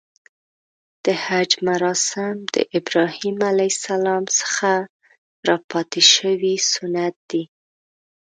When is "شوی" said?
6.13-6.55